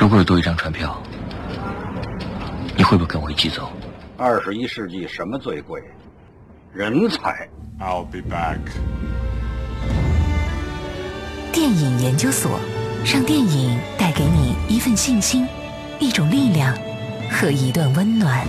[0.00, 0.98] 如果有多一张船票，
[2.74, 3.70] 你会不会跟我一起走？
[4.16, 5.78] 二十一世纪什么最贵？
[6.72, 7.46] 人才。
[7.78, 8.56] I'll be back.
[11.52, 12.58] 电影研究所，
[13.04, 15.46] 让电影带给你一份信心、
[15.98, 16.74] 一种力量
[17.30, 18.46] 和一段温暖。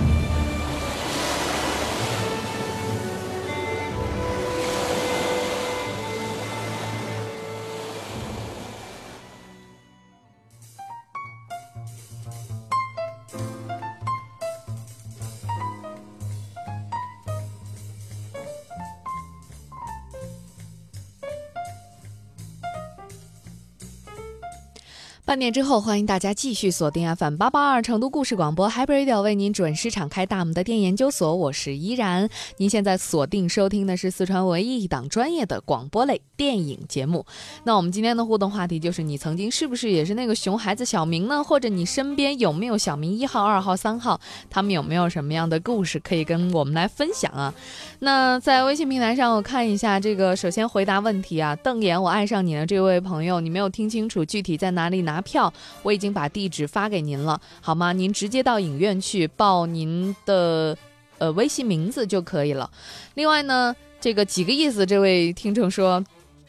[25.32, 32.30] 半点之后，欢迎大家继续锁定 FM 八八二成都故事广播，Hyper Radio 为您准时敞开大门的电研究所，我是依然。
[32.58, 37.26] 您现在锁定收听的是四川唯一一档专业的广播类电影节目。
[37.64, 41.42] 那我们今天的互动话题就是：你曾经是不是也是那个熊孩子小明呢？
[41.42, 44.20] 或者你身边有没有小明一号、二号、三号？
[44.50, 47.54] 他们有没有什么样的故事可以跟我们来分享啊？
[48.00, 57.94] 那在微信平台上，我看一下这个，首先回答问题啊，瞪眼我爱上你的这位朋友，你没有听清楚具体在哪里拿票，我已经把地址发给您了，好吗？
[57.94, 60.78] 您直接到影院去报您的
[61.18, 62.70] 呃微信名字就可以了。
[63.14, 66.04] 另外呢，这个几个意思，这位听众说。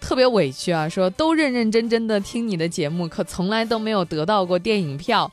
[0.04, 5.30] 特别委屈啊，说都认认真真的听你的节目，可从来都没有得到过电影票。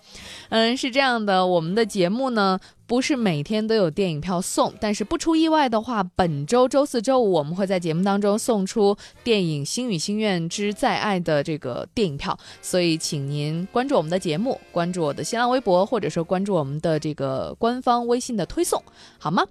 [0.50, 18.82] 嗯，是这样的，我们的节目呢不是每天都有电影票送，但是不出意外的话，本周周四周五我们会在节目当中送出电影《星语心愿之再爱》的这个电影票，所以请您关注我们的节目，关注我的新浪微博，或者说关注我们的这个官方微信的推送，
[19.20, 19.46] 好吗？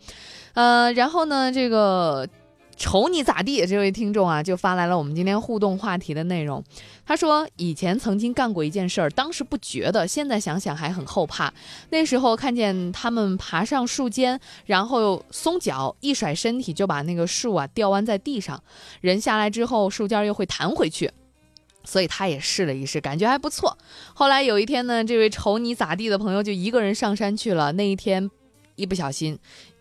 [0.55, 2.29] 呃，然后呢，这个。
[2.79, 3.67] 瞅你咋地！
[3.67, 6.63] 这位听众啊，就发来了我们今天互动话题的内容。
[7.05, 11.53] 他说，以前曾经干过一件事儿，当时不觉得，现在想想还很后怕。
[11.91, 18.63] 那时候看见他们爬上树尖，然后松脚，一甩身体就把那个树啊吊弯在地上，
[19.01, 21.11] 人下来之后，树尖又会弹回去。
[21.85, 23.77] 所以他也试了一试，感觉还不错。
[24.15, 27.73] 后来有一天呢，这位瞅你咋地的朋友就一个人上山去了。
[27.73, 28.31] 那一天，
[28.77, 29.39] 一不小心。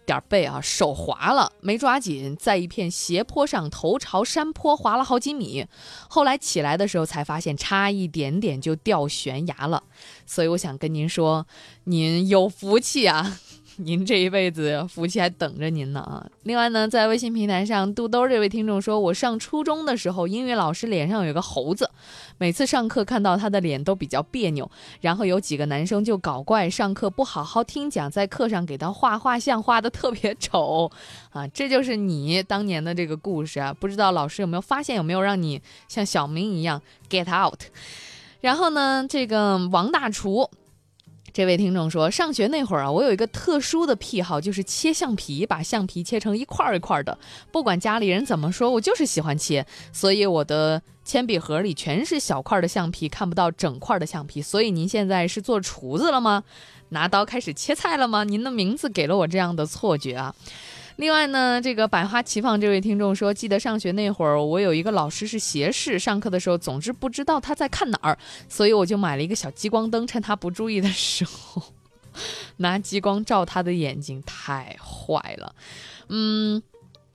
[0.08, 5.68] 点背啊，手滑了，没抓紧，在一片斜坡上，头朝山坡滑了好几米。
[6.08, 9.84] 后来起来的时候才发现，差一点点就掉悬崖了。
[10.26, 11.46] 所以我想跟您说，
[11.84, 13.40] 您有福气啊！
[13.80, 16.26] 您这一辈子福气还等着您呢啊！
[16.44, 21.88] 另外呢，在微信平台上，肚兜这位听众说，我上初中的时候，英语老师脸上有个猴子，
[22.40, 24.68] 每次上课看到他的脸都比较别扭，
[25.02, 30.92] 然后有几个男生就搞怪，上课不好好听讲，在课上给他画画像，画的特别丑
[31.30, 31.48] 啊！
[31.50, 33.72] 这就是你当年的这个故事啊！
[33.72, 37.62] 不知道老师有没有发现，有没有让你像小明一样 get out？
[38.42, 40.50] 然后呢，这个王大厨。
[41.38, 47.16] 这位听众说，上学那会儿啊，我有一个特殊的癖好，就是切橡皮，把橡皮切成一块儿一块儿的。
[47.52, 54.42] 不管家里人怎么说，我就是喜欢切，所以我的铅笔盒里全是小块的橡皮，看不到整块的橡皮。
[54.42, 56.44] 所以您现在是做厨子了吗？
[56.90, 58.24] 拿刀开始切菜了吗？
[58.24, 60.34] 您的名字给了我这样的错觉啊。
[60.98, 68.18] 另外呢，这个百花齐放这位听众说，记得上学那会儿，我有一个老师是斜视，上课的时候总之不知道他在看哪儿，
[68.50, 71.62] 所以我就买了一个小激光灯，趁他不注意的时候，
[72.58, 75.54] 拿激光照他的眼睛，太坏了。
[76.10, 76.62] 嗯，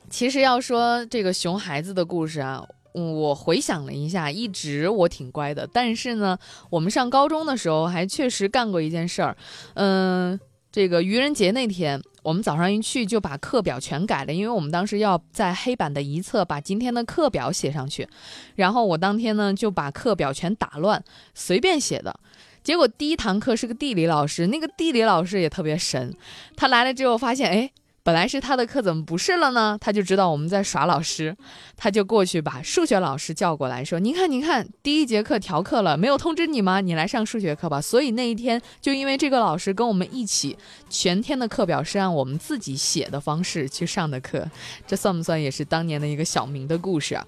[0.09, 2.65] 其实要说这个熊孩子的故事啊。
[2.95, 6.39] 我回想了一下，一直我挺乖的，但是呢，
[6.71, 9.37] 我们上高中的时候还确实干过一件事儿，
[9.75, 10.39] 嗯。
[10.73, 18.09] 这个愚人节那天，我们早上一去就把课表全改了，因为我们当时要在黑板的一侧把今天的课表写上去。
[18.55, 22.19] 然后我当天呢就把课表全打乱，随便写的。
[22.65, 26.17] 结果第一堂课是个地理老师，那个地理老师也特别神，
[26.57, 27.71] 他来了之后发现，哎。
[28.05, 29.79] 本来是他的课，怎么不是了呢？
[29.81, 31.37] 他就知道我们在耍老师，
[31.77, 36.81] 他就过去把数学老师叫过来，说：“您看，您看，第一节课调课了，没有通知你吗？
[36.81, 40.59] 你来上数学课吧。”所以那一天，就因为这个老师跟我们一起，
[40.91, 44.51] 全天的课表是按我们自己写的方式去上的课，
[44.85, 47.25] 这算不算也是当年的一个小明的故事啊？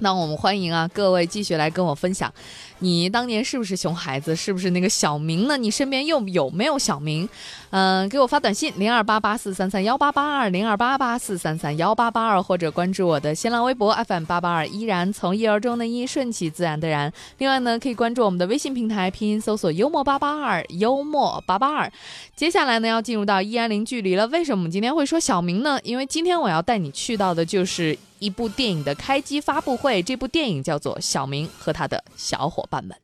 [0.00, 2.30] 那我们欢迎啊，各位继续来跟我分享，
[2.84, 4.36] 你当年是不是熊孩子？
[4.36, 5.56] 是不是那个小明呢？
[5.56, 7.26] 你身边又有没有小明？
[7.70, 17.10] 嗯，给我发短信零二八八四三三幺八八二零二八八四三三幺八八二，或者关注我的新浪微博 FM 八八二，依然从一而终的一，顺其自然的然。
[17.38, 21.90] 另外呢，可以关注我们的微信平台，拼音搜索幽默八八二，幽默八八二。
[22.36, 24.26] 接下来呢，要进入到依然零距离了。
[24.26, 25.80] 为什么我们今天会说小明呢？
[25.82, 30.02] 因为今天我要带你去到的就是一部电影的开机发布会。
[30.02, 33.03] 这部电影叫做《小明和他的小伙伴俺们。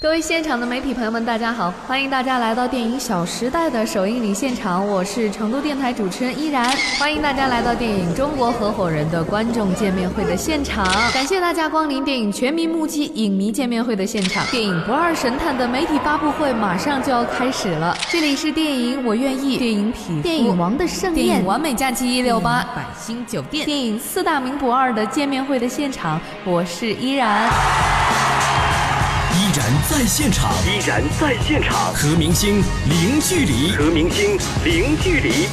[0.00, 1.74] 各位现场的媒体朋友们，大家好！
[1.84, 6.70] 欢迎大家来到电影《小时代》的首映礼现场，我是成都电台主持人依然。
[7.00, 14.46] 欢迎大家来到电影《中国合伙人》的观众见面会的现场，感谢大家光临电影全民目击影迷见面会的现场。
[14.52, 27.50] 电影《不二神探》的媒体发布会马上就要开始了，这里是电影《我愿意》、电影《匹电影《王的盛宴》、电影《完美假期一六八》、百星酒店、电影《四大名捕二》的见面会的现场，我是依然。
[29.48, 32.56] 依然在现场，依然在现场，和明星
[32.86, 35.46] 零距离，和明星零距离。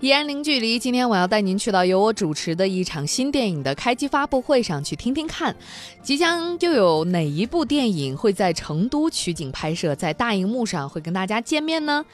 [0.00, 5.54] 依然零距离，今天我要带您去到由我主持的一场新电影的开机发布会上去听听看，
[6.02, 12.04] 即将又有哪一部电影会在成都取景拍摄，在大荧幕上会跟大家见面呢？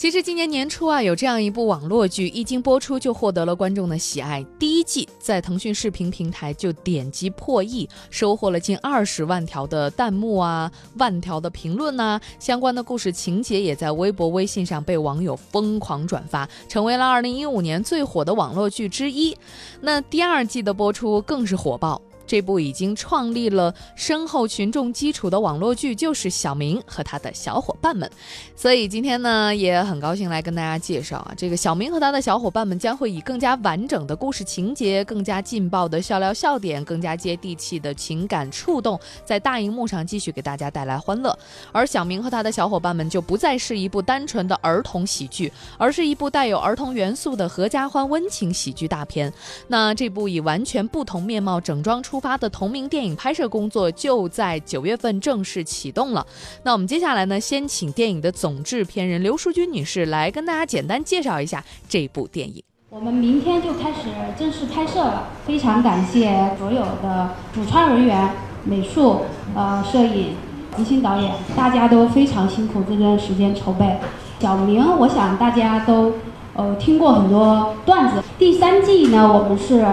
[0.00, 4.42] 其实今年年初啊，有这样一部网络剧，一经播出就获得了观众的喜爱。
[4.58, 19.36] 第一季在腾讯视频平台就点击破亿，收获了近二十万条的弹幕啊，万条的评论呐，相关的故事情节也在微博、微信上被网友疯狂转发，成为了二零一五年最火的网络剧之一。
[19.82, 22.00] 那第二季的播出更是火爆。
[22.30, 28.08] 这部已经创立了深厚群众基础的网络剧，就是小明和他的小伙伴们。
[28.54, 41.36] 所以今天呢，也很高兴来跟大家介绍啊，这个小明和他的小伙伴们将会以更加完整的故事情节、更加劲爆的笑料笑点、更加接地气的情感触动，在大荧幕上继续给大家带来欢乐。
[41.72, 49.32] 而小明和他的小伙伴们就不再是一部单纯的儿童喜剧，而是一部带有儿童元素的合家欢温情喜剧大片。
[49.66, 56.24] 那这部以完全不同面貌整装出发的同名电影拍摄工作就在九月份正式启动了。
[56.62, 62.62] 那我们接下来呢，先请电影的总制片人刘淑君女士来跟大家简单介绍一下这部电影。
[62.90, 64.08] 我们明天就开始
[64.38, 68.30] 正式拍摄了，非常感谢所有的主创人员、
[68.64, 69.20] 美术、
[69.54, 70.34] 呃摄影、
[70.76, 73.96] 执行导演，大家都非常辛苦这段时间筹备。
[74.40, 76.14] 小明，我想大家都
[76.54, 78.20] 呃听过很多段子。
[78.36, 79.86] 第三季呢，我们是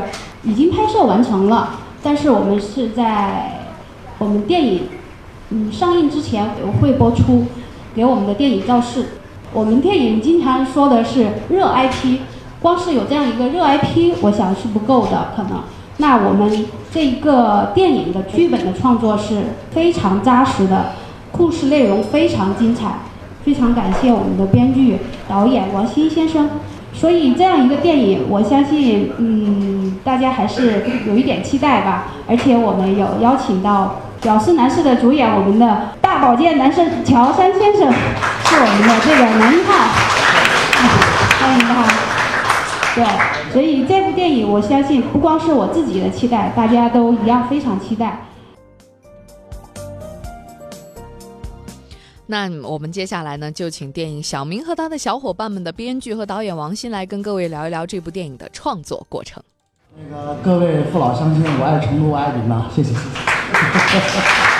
[0.44, 1.79] 已经拍摄完成了。
[2.07, 3.65] 但是我们是在
[4.18, 4.83] 我们电影
[5.50, 7.48] 嗯上映之前会播出
[7.94, 9.07] 给我们的电影造势。
[9.51, 12.19] 我们电影经常说的是热 IP，
[12.62, 15.63] 光是有这样一个热 IP，我想是不够的可能。
[15.98, 20.94] 那我们这一个电影的剧本的创作是非常扎实的，
[21.33, 23.00] 故事内容非常精彩，
[23.44, 26.50] 非常感谢我们的编剧导演王鑫先生。
[27.00, 32.06] 所以这样一个电影，我相信，嗯，大家还是有一点期待吧。
[32.28, 39.74] 而且我们有邀请到《屌丝男士》的主演，我们的大保健男神乔杉先生，是我们的这个男一号，
[41.40, 41.86] 欢迎他。
[42.96, 43.06] 对，
[43.54, 48.22] 所以这部电影，我相信不光是我自己的期待，大家都一样非常期待。
[52.29, 59.41] 那我们接下来呢，就请电影《小明和他的小伙伴们》的编剧和导演王鑫来跟各位聊一聊这部电影的创作过程。
[59.95, 63.01] 那个各位父老乡亲，我爱成都，我爱你们，谢谢谢谢。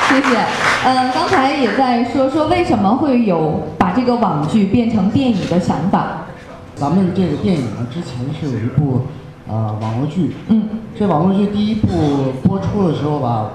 [0.08, 0.38] 谢谢。
[0.86, 6.26] 呃，刚才也在说说为什么会有把这个网剧变成电影的想法。
[6.74, 9.02] 咱们这个电影呢，之前是有一部
[9.46, 13.52] 呃网络剧，嗯，这网络剧第一部播出的时候吧，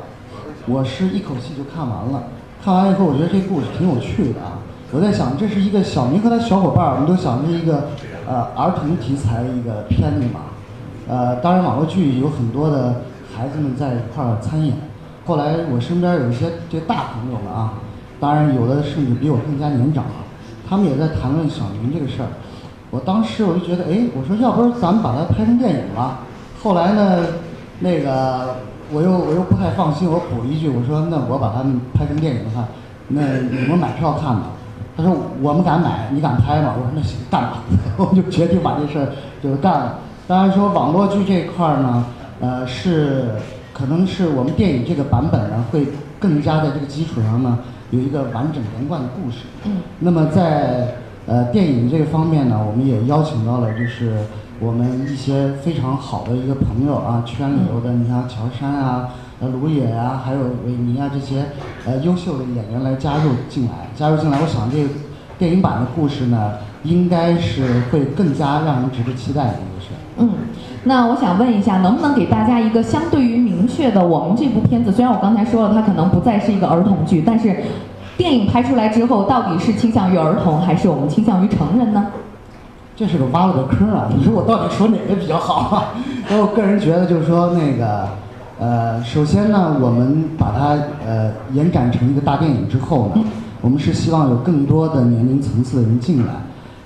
[0.67, 2.23] 我是一口气就看完了。
[2.65, 4.63] 看完以后，我觉得这故事挺有趣的啊！
[4.93, 7.89] 我在想，这是一个小明和他小伙伴儿，我们都想是一个
[8.25, 10.43] 呃儿童题材的一个片子嘛。
[11.09, 13.03] 呃，当然网络剧有很多的
[13.37, 14.77] 孩子们在一块儿参演。
[15.27, 17.75] 后来我身边有一些这大朋友们啊，
[18.21, 20.23] 当然有的甚至比我更加年长啊，
[20.69, 22.29] 他们也在谈论小明这个事儿。
[22.93, 26.21] 我当时我就觉得，哎，我说要不然咱们把它拍成电影了。
[26.63, 27.27] 后来呢，
[27.81, 28.55] 那个。
[28.93, 32.69] 我又我又不太放心，我补一句，我说那我把它们拍成电影的话，
[33.09, 34.51] 那你们买票看吧。
[34.95, 36.75] 他说我们敢买，你敢拍吗？
[36.77, 37.63] 我说那行干吧，
[37.97, 39.09] 我们就决定把这事儿
[39.43, 39.99] 就干了。
[40.29, 42.05] 当然说网络剧这一块儿呢，
[42.41, 43.31] 呃是
[43.73, 45.89] 可能是我们电影这个版本呢会
[46.21, 47.59] 更加在这个基础上呢
[47.91, 49.39] 有一个完整连贯的故事。
[49.65, 49.79] 嗯。
[50.01, 50.97] 那么在
[51.27, 54.19] 呃电影这个方面呢，我们也邀请到了就是。
[54.63, 59.09] 我们一些非常好的一个朋友啊，圈里头的，你像乔杉啊、
[59.41, 61.47] 呃卢野啊，还有韦尼啊这些
[61.85, 64.89] 呃优秀的演员来加入进来，加入进来，我想这个
[65.37, 66.53] 电影版的故事呢，
[66.85, 69.89] 应该是会更加让人值得期待的一个事。
[70.19, 70.31] 嗯，
[70.85, 77.65] 那我想问一下，能不能给大家一个相对于明确的，我们这部片子虽然我刚才说了，它可能不再是一个儿童剧，但是
[78.17, 82.07] 电影拍出来之后，到底是倾向于儿童，还是我们倾向于成人呢？
[83.03, 84.09] 这是个挖了个坑啊！
[84.17, 85.93] 你说我到底说哪个比较好啊？
[86.31, 88.09] 那我个人觉得就是说那个，
[88.61, 93.21] 呃，首先呢，我们把它呃延展成一个大电影之后呢，
[93.61, 96.33] 我们是希望有更多的年龄层次的人进来，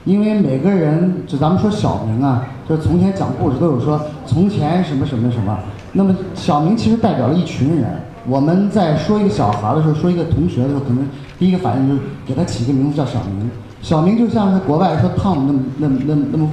[0.06, 5.54] 因为每个人就咱们说小明啊，就是从前讲故事都有说从前什么什么什么，
[5.92, 7.90] 那么小明其实代表了一群人。
[8.26, 11.06] 我们在说一个小孩的时候，说一个同学的时候，可能
[11.38, 13.50] 第一个反应就是给他起个名字叫小明。
[13.86, 16.50] 小明就像是国外说 Tom 那么那么那么那么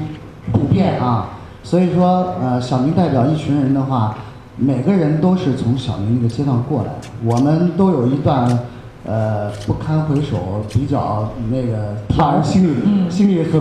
[0.51, 1.29] 普遍啊，
[1.63, 4.15] 所以说呃，小明代表一群人的话，
[4.55, 7.07] 每个人都是从小明那个阶段过来的。
[7.25, 8.47] 我们都有一段
[9.03, 13.59] 呃不堪回首、比较那个让人心里心里很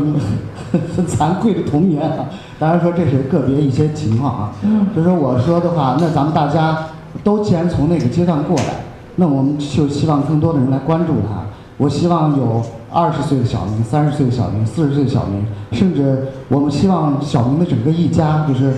[0.71, 2.27] 很 很惭愧的童年啊。
[2.59, 4.53] 当然说这是个别一些情况啊。
[4.93, 6.77] 所以说我说的话，那咱们大家
[7.25, 8.85] 都既然从那个阶段过来，
[9.17, 11.41] 那我们就希望更多的人来关注他。
[11.83, 12.63] 我希望有
[12.93, 18.73] 二十岁的小明、三十岁的小明、四十岁的小明，甚至我们希望小明的整个一家，就是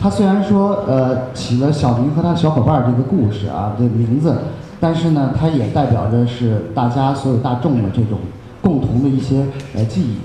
[0.00, 4.36] 他虽然说呃起了小明和他小伙伴儿这个故事啊的名字，
[4.80, 8.18] 但是呢，它也代表着是大家所有大众的这种
[8.60, 9.46] 共同的一些
[9.76, 10.16] 呃记忆。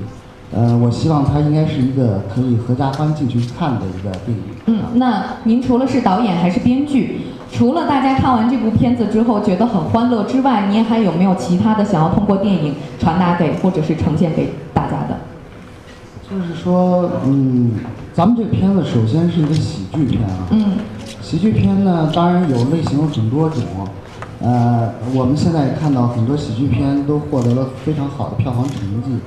[0.56, 4.44] 呃，我希望它应该是一个可以合家欢进去看的一个电影。
[4.66, 7.22] 嗯，那您除了是导演还是编剧？
[7.53, 15.17] 除了大家看完这部片子之后觉得很欢乐之外，您还有没有其他的想要通过电影传达给或者是呈现给大家的？
[16.27, 17.74] 就是说，嗯，
[18.12, 20.48] 咱们这个片子首先是一个喜剧片啊。
[20.50, 20.77] 嗯。
[21.22, 23.62] 喜剧片呢，当然有类型有很多种。
[24.41, 29.19] 呃，我们现在也看到很多喜剧片都获得了非常好的票房成绩。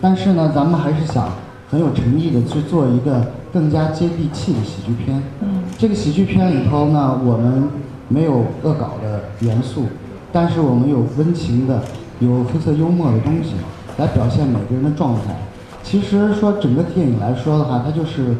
[0.00, 1.30] 但是呢，咱们还是想
[1.70, 5.22] 很有诚意的去做一个更加接地气的喜剧片。
[5.40, 7.68] 嗯，这个喜剧片里头呢，我们
[8.06, 9.86] 没有恶搞的元素，
[10.32, 11.82] 但是我们有温情的、
[12.20, 13.54] 有黑色幽默的东西，
[13.96, 15.34] 来表现每个人的状态。
[15.82, 18.36] 其实说整个电影来说的话，它就是，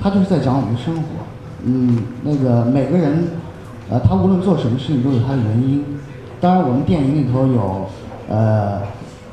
[0.00, 1.02] 它就是在讲我们的生活。
[1.64, 3.24] 嗯，那个每个人，
[3.90, 5.84] 呃，他无论做什么事情都有他的原因。
[6.40, 7.86] 当然，我们电影里头有，
[8.28, 8.78] 呃。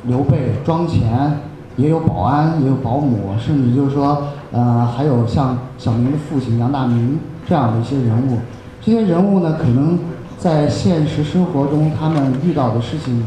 [0.08, 1.42] 刘备庄钱，
[1.80, 4.22] 也有保安，也有保姆，甚至就是说，
[4.52, 7.18] 呃，还有像小明的父亲杨大明
[7.48, 8.38] 这样的一些人物。
[8.82, 9.98] 这些人物呢，可能
[10.38, 13.26] 在现实生活中他们遇到的事情，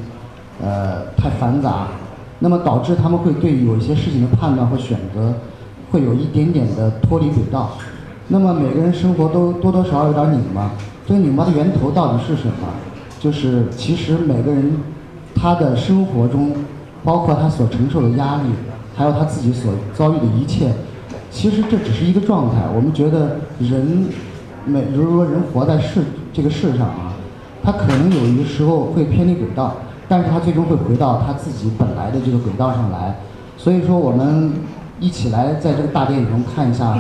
[0.63, 1.89] 呃，太繁杂，
[2.41, 5.33] 那么导致他们会对有一些事情的判断和选择，
[5.91, 7.71] 会有一点点的脱离轨道。
[8.29, 10.71] 那么每个人生活都多多少少有点拧巴，
[11.07, 12.69] 这个拧巴的源头到底是什么？
[13.19, 14.73] 就是其实每个人。
[15.35, 16.53] 他的生活中，
[17.05, 18.49] 包括他所承受的压力，
[18.95, 20.73] 还有他自己所遭遇的一切，
[21.31, 22.63] 其实这只是一个状态。
[22.75, 24.07] 我们觉得人，
[24.65, 27.13] 每比如说人活在世这个世上啊，
[27.63, 29.75] 他可能有一个时候会偏离轨道，
[30.09, 33.17] 但是他最终会回到他自己本来的这个轨道上来。
[33.57, 34.53] 所以说，我们
[35.01, 36.99] 一起来在这个大电影中看一下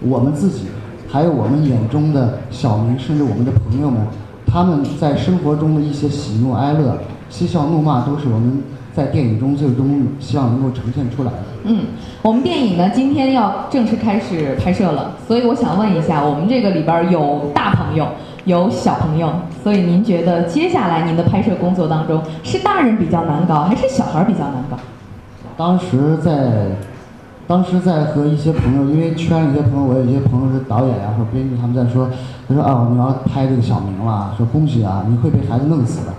[0.00, 0.66] 我们自己，
[1.08, 4.00] 还有我们眼中的小明，甚至我们的朋友们，
[4.46, 6.98] 他们在生活中的一些喜怒哀乐。
[7.28, 8.60] 嬉笑怒骂都是我们
[8.94, 11.38] 在电影中最终希望能够呈现出来的。
[11.64, 11.86] 嗯，
[12.22, 18.08] 我们电影呢今天要正式开始拍摄了，所以我想问一下，我们这个里边有大朋友，
[18.44, 19.32] 有小朋友，
[19.62, 24.76] 所以您觉得接下来您的拍摄工作当中是大人比较难搞，还是小孩比较难搞？
[25.56, 26.72] 当时在。
[27.50, 32.08] 当时在和一些朋友，因为圈里一些朋友，我有一些朋友是导演呀或者编剧，他们在说，
[32.46, 36.12] 他说啊，你要拍这个小明了，说恭喜啊，你会被孩子弄死的。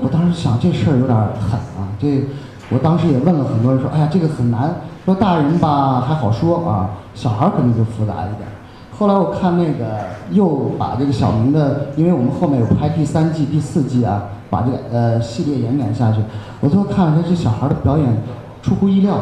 [0.00, 1.69] 我当时想这事儿有点狠啊，
[2.00, 2.24] 这，
[2.70, 8.48] 我当时也问了很多人说，哎呀，这个很难，说大人吧还好说啊，小孩儿肯定就复杂一点。
[8.96, 9.98] 后来我看那个
[10.30, 16.18] 又把这个小明的，因为我们后面有拍第三季、第四季啊，把这个呃系列延展下去，
[16.60, 18.06] 我最后看了他这小孩的表演
[18.62, 19.18] 出乎意料。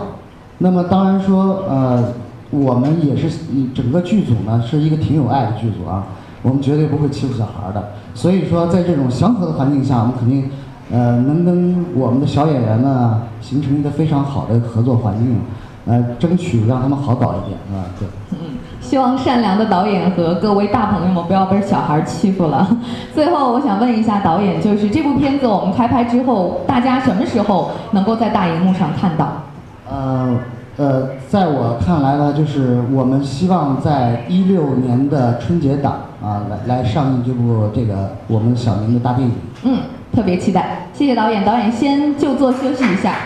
[0.59, 2.05] 那么当然说，呃，
[2.51, 3.31] 我们也是
[3.73, 6.07] 整个剧组呢是一个挺有爱的剧组啊，
[6.43, 7.91] 我们绝对不会欺负小孩的。
[8.15, 10.51] 所以说，在这种祥和的环境下，我们肯定，
[10.91, 15.39] 呃，能跟我们的小演员呢形成一个非常好的合作环境，
[15.87, 18.09] 呃，争取让他们好搞一点，啊，对。
[18.33, 22.67] 嗯，希望善良的导演和各位大朋友们不要被小孩欺负了。
[23.15, 29.43] 最后，我想问一下导演，就是这部片子我们开拍之后，大家什么时候能够在大荧幕上看到？
[29.91, 30.37] 呃
[30.79, 39.35] 呃，在我看来呢，就是我们希望在一六年的春节档啊，来来上映这部这个我们小明的大电影。
[39.63, 39.79] 嗯，
[40.13, 40.89] 特别期待。
[40.93, 43.17] 谢谢导演，导演先就坐休息一下。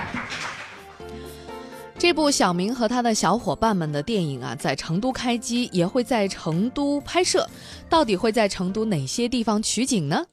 [1.98, 7.46] 这部小明和他的小伙伴们的电影啊，在成都开机，也会在成都拍摄。
[7.88, 10.24] 到底会在成都哪些地方取景呢？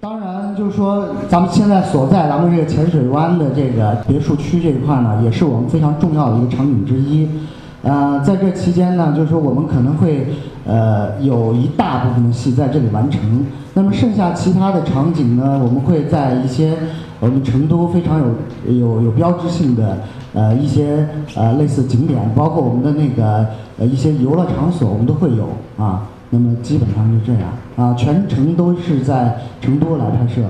[0.00, 7.26] 当然，就是说咱们现在所在咱们这个浅水湾的这个别墅区这一块呢，也是我们非常重要的一个场景之一。
[7.84, 10.26] 呃，在这期间呢，就是说我们可能会
[10.66, 13.20] 呃有一大部分的戏在这里完成。
[13.74, 16.72] 那么剩下其他的场景呢，我们会在一些
[17.20, 19.98] 我们成都非常有有有标志性的
[20.32, 23.46] 呃一些呃类似景点，包括我们的那个
[23.78, 26.08] 呃一些游乐场所，我们都会有啊。
[26.30, 27.42] 那么基本上就这样
[27.76, 30.40] 啊，全程都是在成都来拍摄。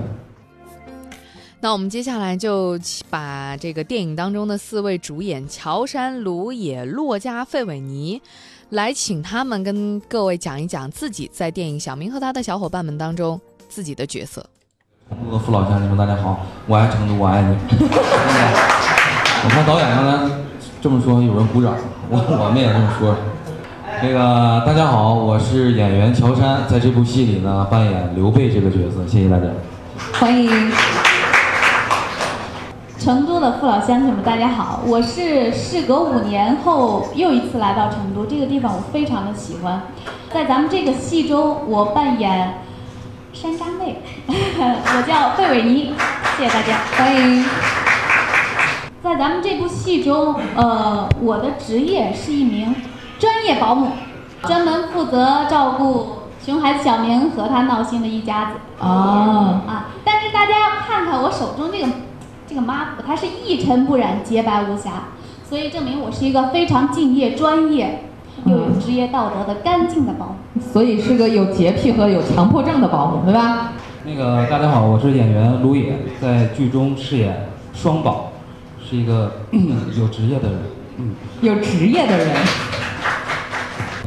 [1.64, 2.78] 那我们接下来就
[3.08, 8.20] 把这个电影当中的四位主演乔杉、卢野、洛家、费伟尼，
[8.68, 14.44] 来请他们跟各位讲一讲自己在电影《小明和他的小伙伴们》当中自己的角色。
[15.08, 17.56] 成都的父老乡亲们，大家好，我爱成都，我爱你。
[17.80, 20.34] 我看导演刚才
[20.82, 21.74] 这么说，有人鼓掌，
[22.10, 23.16] 我我们也这么说。
[24.02, 29.46] 那个大家好，我是演员乔杉，在这部戏里呢扮演刘备这个角色，谢谢大家。
[30.12, 30.70] 欢迎。
[33.04, 34.80] 成都的父老乡亲们，大家好！
[34.86, 39.82] 我是事隔五年后又一次来到成都，这个地方我非常的喜欢。
[40.32, 42.62] 在咱们这个戏中，我扮演
[43.34, 45.92] 山楂妹， 我叫费伟妮，
[46.38, 47.44] 谢谢大家，欢迎。
[49.02, 52.74] 在咱们这部戏中，呃，我的职业是一名
[53.18, 53.88] 专业保姆，
[54.44, 58.52] 专门负责照顾熊孩子小明和他闹心的一家子。
[58.78, 61.86] 哦，啊，但是大家要看看我手中这个。
[62.46, 65.04] 这个抹布它是一尘不染、洁白无瑕，
[65.48, 68.00] 所以证明我是一个非常敬业、专业
[68.44, 70.60] 又有职业道德的干净的保姆。
[70.60, 73.72] 所以是个有洁癖和有强迫症的保姆，对吧？
[74.04, 78.32] 那个大家好，我是演员卢野，在剧中饰演双宝，
[78.78, 79.32] 是一个
[79.98, 80.58] 有职业的人。
[80.98, 82.36] 嗯，有职业的人。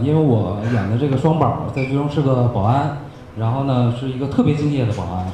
[0.03, 2.99] 因为我演的这个双宝在剧中是个保安，
[3.35, 5.25] 然后呢是一个特别敬业的保安。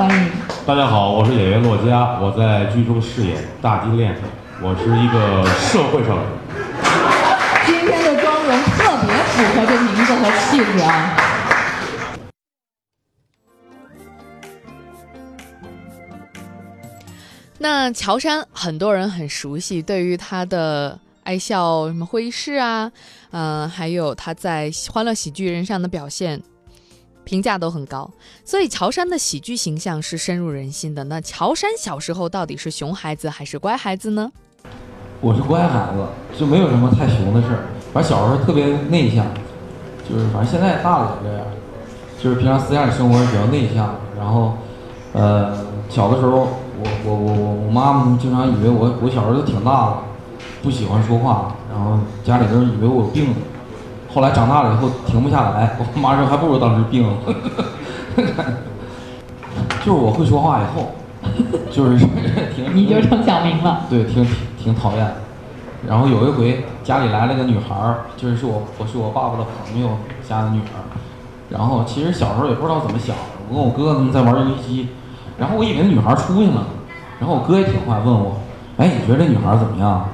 [0.00, 0.32] 欢迎。
[0.64, 4.22] 大家好，我是演员洛嘉，我在剧中饰演大金链子，
[4.62, 6.16] 我是一个社会上。
[7.66, 11.14] 今天的妆容特别符合这名字和气质啊。
[17.58, 22.90] 那乔杉很多人很熟悉，对于他的爱笑什么会议室啊，
[23.32, 26.40] 嗯，还有他在《欢乐喜剧人》上的表现。
[27.30, 28.10] 评价都很高，
[28.44, 31.04] 所以乔杉的喜剧形象是深入人心的。
[31.04, 34.32] 那乔杉小时候到底是熊孩子还是乖孩子呢？
[35.20, 36.04] 我是乖孩子，
[36.36, 37.68] 就没有什么太熊的事儿。
[37.92, 39.24] 反正小时候特别内向，
[40.08, 41.46] 就是反正现在大了也这样，
[42.20, 43.94] 就是平常私下里生活比较内向。
[44.18, 44.54] 然后，
[45.12, 45.56] 呃，
[45.88, 50.02] 小的时候，我我我我我妈妈经常以为我我小时候就挺大了，
[50.64, 53.32] 不喜欢说话，然后家里人以为我有病。
[54.12, 57.14] 后来长大了以后停不下来， 我妈说还不如当时病了。
[59.84, 60.92] 就是我会说话以后，
[61.70, 61.96] 就是
[62.54, 63.86] 挺你就成小明了。
[63.88, 65.06] 对，挺挺挺讨厌。
[65.86, 69.90] 然后有一回家里来了个女孩儿，就是是我我是我爸爸的朋友
[70.28, 70.76] 家的女儿。
[71.48, 73.16] 然后其实小时候也不知道怎么想，
[73.48, 74.88] 我跟我哥他们在玩游戏机，
[75.38, 76.66] 然后我以为那女孩出去了，
[77.18, 78.36] 然后我哥也挺坏，问我，
[78.76, 80.06] 哎，你觉得这女孩怎么样？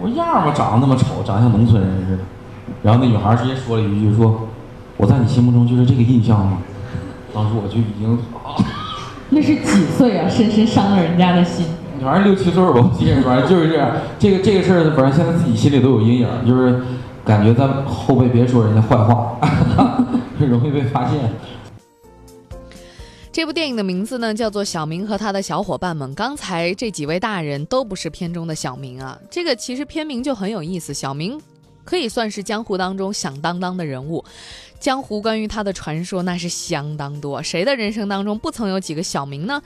[0.00, 2.22] 我说样儿吧，长得那么丑，长得像农村人似的。
[2.82, 4.48] 然后那女孩直接说了一句：“说
[4.96, 6.58] 我在你心目中就是这个印象吗？”
[7.34, 8.18] 当时我就已经，
[9.30, 10.28] 那是几岁啊？
[10.28, 11.66] 深深伤了人家的心。
[12.02, 13.90] 反正六七岁吧，我记着，反正就是这样。
[14.18, 16.80] 这个这个事儿，反正现在自己心里都有阴影，就是
[17.24, 19.36] 感觉在后背别说人家坏话，
[20.38, 21.18] 容易被发现。
[23.30, 26.10] 这部电影的名字呢，叫做《小明和他的小伙伴们》。
[26.14, 31.40] 刚才这几位大人都不是片中的小明啊，这个其实片名就很有意思，小明。
[31.88, 34.22] 可以算是江湖当中响当当的人物，
[34.78, 37.42] 江湖关于他的传说那是相当多。
[37.42, 39.62] 谁的人生当中不曾有几个小明呢？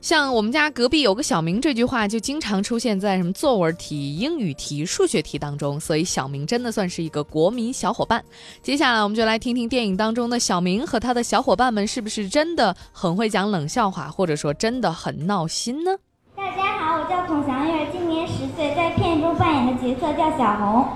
[0.00, 8.24] 像我们家隔壁有个小明这句话就经常出现在什么作文题、英语题、数学题当中，所以小明真的算是一个国民小伙伴。
[8.64, 15.96] 接下来我们就来听听电影当中的小明和他的小伙伴们是不是真的很会讲冷笑话，或者说真的很闹心呢？
[16.34, 20.88] 大家好，我叫孔祥月，今年十岁，在片中扮演的角色叫小红。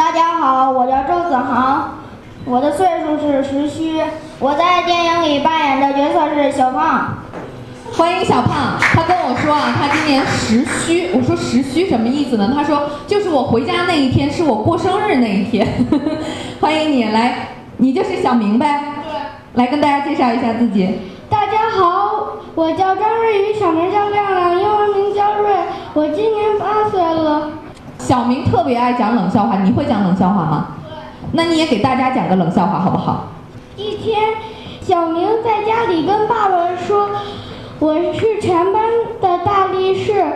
[0.00, 1.98] 大家好，我叫周子航，
[2.46, 4.00] 我的岁数是十虚，
[4.38, 7.18] 我在电影里扮演的角色是小胖。
[7.92, 11.10] 欢迎小胖，他跟我说啊，他今年十虚。
[11.12, 12.50] 我说十虚什么意思呢？
[12.54, 15.68] 他说就是我回家那一天是我过生日那一天。
[16.62, 18.80] 欢迎你来，你就是小明呗？
[19.04, 19.62] 对。
[19.62, 20.98] 来跟大家介绍一下自己。
[21.28, 25.52] 大家好，我叫张瑞宇，小名叫亮亮，英文名叫瑞，
[25.92, 27.50] 我今年八岁了。
[28.10, 30.66] 小明特别爱讲冷笑话，你会讲冷笑话吗？
[31.30, 33.26] 那你也给大家讲个冷笑话好不好？
[33.76, 34.20] 一天，
[34.82, 37.08] 小明在家里跟爸爸说
[37.78, 38.82] ：“我是全班
[39.20, 40.26] 的大力士。”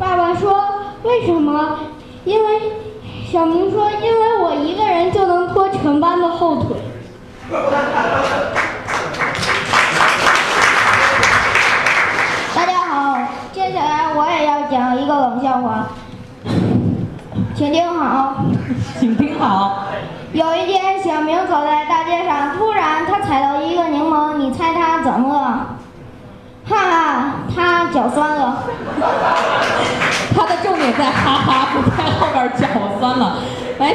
[0.00, 0.58] 爸爸说
[1.04, 1.80] ：“为什么？”
[2.24, 2.60] 因为
[3.30, 6.78] 小明说：“因为我一个人就能拖全班的后腿。”
[12.54, 13.18] 大家好，
[13.52, 15.88] 接下来我也要讲一个冷笑话，
[17.58, 18.36] 请听好。
[19.00, 19.86] 请听好。
[20.32, 25.66] 有一天，小明走在大街上，突然他踩到一个柠檬，你猜他怎么了？
[26.64, 28.62] 哈哈，他脚酸了。
[30.36, 32.68] 他的重点在哈哈，不在后边脚
[33.00, 33.38] 酸了。
[33.80, 33.92] 来，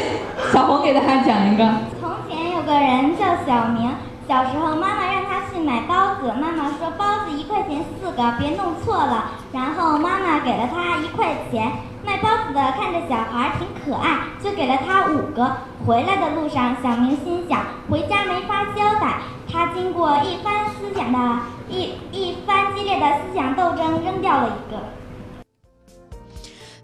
[0.52, 1.64] 小红给大家讲一个。
[2.02, 3.90] 从前有个人叫小明，
[4.28, 9.32] 小时候妈妈让他去买包子，妈妈说包子一块钱四个，别弄错了。
[9.54, 11.72] 然后妈妈给了他一块钱，
[12.06, 15.58] 卖包子的看着小孩挺可爱，就给了他五个。
[15.86, 19.18] 回来的路上，小明心想回家没法交代，
[19.52, 21.40] 他经过一番思想的
[21.70, 24.78] 一一番激烈的思想斗争，扔掉了一个。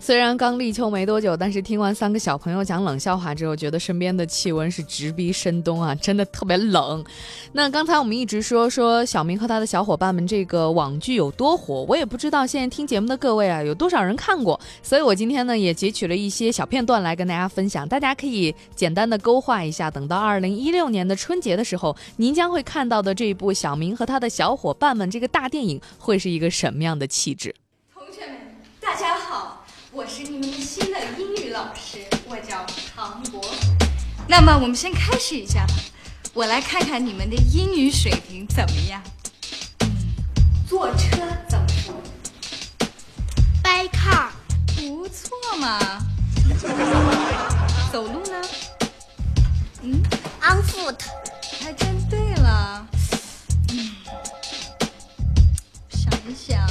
[0.09, 7.05] 虽然刚立秋没多久，但是听完三个小朋友讲冷笑话之后，觉得身边的气温是直逼深冬啊，真的特别冷。
[7.51, 27.53] 那刚才我们一直说说小明和他的小伙伴们这个网剧有多火，我也不知道现在听节目的各位啊有多少人看过，所以我今天呢也截取了一些小片段来跟大家分享，大家可以简单的勾画一下，等到二零一六年的春节的时候，您将会看到的这一部小明和他的小伙伴们这个大电影会是一个什么样的气质。
[27.93, 28.37] 同学们，
[28.81, 29.58] 大家好。
[29.99, 33.41] 我是你们新的英语老师，我叫唐博。
[34.29, 35.73] 那么我们先开始一下吧，
[36.33, 39.03] 我来看看你们的英语水平怎么样。
[39.81, 39.91] 嗯，
[40.65, 41.17] 坐车
[41.49, 41.93] 怎么说
[43.61, 44.29] ？By car，
[44.77, 45.77] 不错嘛。
[47.91, 48.41] 走路呢？
[49.81, 50.01] 嗯
[50.41, 51.01] ，On foot，
[51.61, 52.87] 还真对了。
[53.73, 53.91] 嗯，
[55.89, 56.65] 想一想，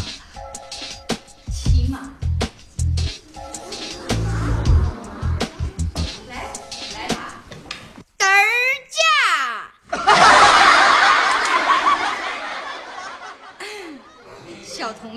[1.53, 2.09] 骑马。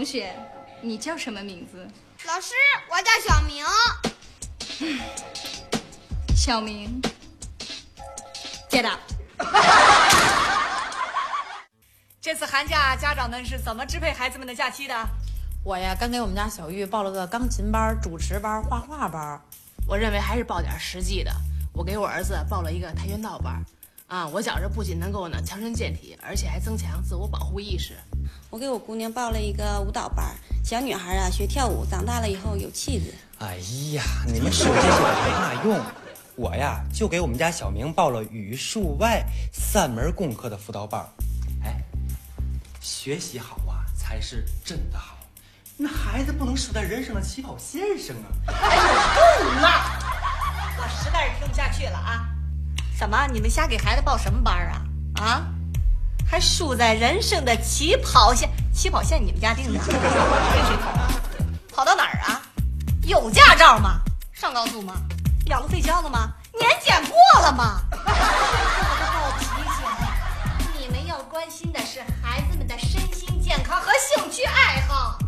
[0.02, 0.34] 同学，
[0.82, 1.88] 你叫什么名字？
[2.26, 2.56] 老师，
[2.90, 3.64] 我叫小明。
[6.36, 7.00] 小明
[8.68, 9.00] ，get up。
[12.20, 15.08] 这次寒假，家长们是怎么支配孩子们的假期的？
[15.64, 19.40] 我呀，刚给我们家小玉报了个钢琴班、主持班、画画班。
[19.86, 21.32] 我认为还是报点实际的。
[21.74, 23.64] 我给我儿子报了一个跆拳道班。
[24.08, 27.96] 啊，我觉着不仅能够呢强身健体，而且还增强自我保护意识。
[28.50, 33.14] 我给我姑娘报了一个舞蹈班，小女孩啊学跳舞，长大了以后有气质。
[33.40, 33.58] 哎
[33.94, 35.82] 呀，你们说这些都没嘛用。
[36.36, 41.06] 我呀就给我们家小明报了语数外三门功课的辅导班。
[41.64, 41.82] 哎，
[42.80, 45.18] 学习好啊才是真的好。
[45.78, 48.30] 那孩子不能输在人生的起跑线上啊！
[48.48, 49.68] 哎呦，够了！
[50.78, 52.30] 我实在是听不下去了啊！
[53.00, 53.28] 怎么？
[53.28, 54.82] 你们瞎给孩子报什么班啊？
[55.24, 55.48] 啊？
[56.32, 58.50] 还输在人生的起跑线？
[58.74, 59.80] 起跑线你们家定的？
[59.80, 60.94] 跟谁跑？
[61.76, 62.42] 跑到哪儿啊？
[63.04, 64.00] 有驾照吗？
[64.32, 64.94] 上高速吗？
[65.48, 66.32] 养路费交了吗？
[66.58, 67.82] 年检过了吗？
[67.92, 70.80] 暴脾气！
[70.80, 75.20] 你们要关心的是孩子们的身心健康和兴趣爱好。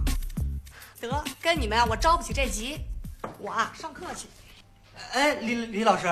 [1.01, 2.79] 得，跟你们啊，我着不起这急。
[3.39, 4.27] 我啊，上课去。
[5.11, 6.07] 哎，李李老师。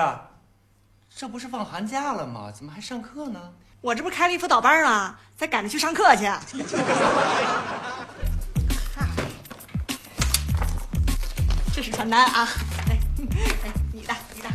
[1.16, 2.52] 这不是放寒假了吗？
[2.54, 3.40] 怎么还上课呢？
[3.82, 5.16] 我这不开了一辅导班吗？
[5.36, 6.22] 才赶着去上课去。
[11.74, 12.48] 这是传单啊！
[12.88, 12.96] 哎
[13.64, 14.48] 哎，你的你的，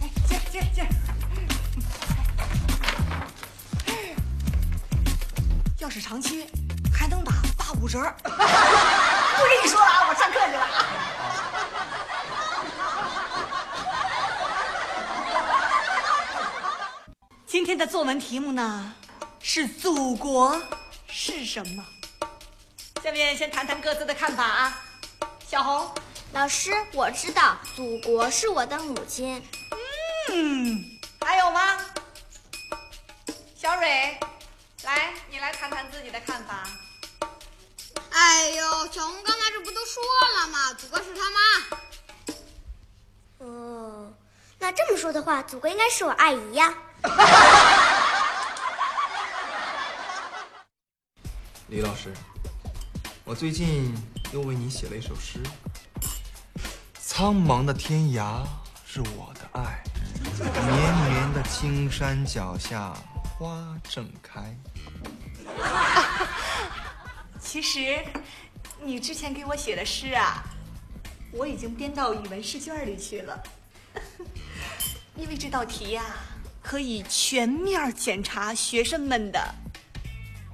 [0.00, 0.86] 哎，接接接。
[5.78, 6.46] 要是长期，
[6.94, 7.98] 还能打八五折。
[8.22, 8.38] 不跟
[9.64, 10.68] 你说了啊，我上课去了
[17.60, 18.94] 今天的作文题目呢
[19.38, 20.62] 是“祖国
[21.06, 21.84] 是什么”。
[23.04, 24.82] 下面先谈谈各自的看法啊。
[25.46, 25.94] 小红
[26.32, 29.46] 老师，我知道，祖国是我的母亲。
[30.30, 31.84] 嗯，还有吗？
[33.54, 34.18] 小蕊，
[34.84, 36.66] 来，你来谈谈自己的看法。
[38.10, 40.02] 哎呦，小红刚才这不都说
[40.38, 40.72] 了吗？
[40.78, 41.38] 祖国是他妈。
[43.46, 44.10] 哦，
[44.58, 46.74] 那这么说的话，祖国应该是我阿姨呀。
[51.68, 52.12] 李老师，
[53.24, 53.94] 我最近
[54.32, 55.40] 又为你写了一首诗。
[56.94, 58.44] 苍茫的天涯
[58.86, 59.82] 是我的爱，
[60.38, 62.94] 绵绵的青山脚下
[63.38, 64.54] 花正开。
[67.40, 68.04] 其实，
[68.82, 70.42] 你之前给我写的诗啊，
[71.32, 73.42] 我已经编到语文试卷里去了。
[75.16, 76.02] 因为这道题呀、
[76.70, 79.52] 可以全面检查学生们的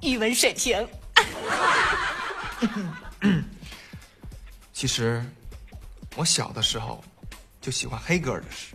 [0.01, 0.75] 语文水平。
[4.73, 5.23] 其实，
[6.15, 7.03] 我小的时候
[7.61, 8.73] 就喜欢黑格尔的诗。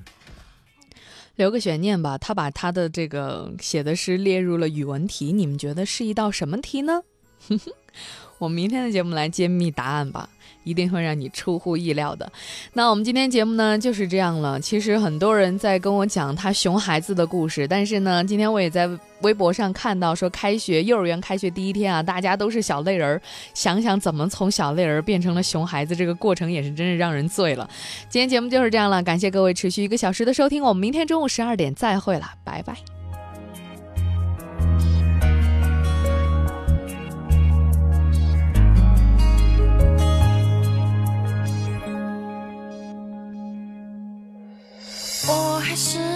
[1.35, 7.03] 留个悬念吧，他把他的这个写的诗列入了语文题，你们觉得是一道什么题呢？
[8.39, 10.31] 我们明天的节目来揭秘答案吧，
[10.64, 12.31] 一定会让你出乎意料的。
[12.72, 14.61] 那我们今天节目呢就是这样了。
[14.61, 18.88] 其实很多人在跟我讲他熊孩子的故事，但是呢，今天我也在
[19.20, 23.20] 微博上看到说，开学幼儿园开学第一天啊，大家都是小泪人儿。
[23.55, 27.68] 想想怎么从小泪人变成了熊孩子，这个过程也是真是让人醉了。
[28.09, 33.02] 今天节目就是这样了，感谢各位持续一个小时的收听，我们明天中午十二点再会了，拜拜。
[45.29, 46.12] 我还是